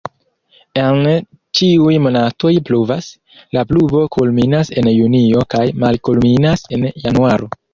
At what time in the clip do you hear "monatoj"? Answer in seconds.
2.05-2.53